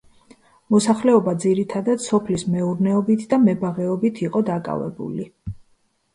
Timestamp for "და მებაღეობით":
3.35-4.25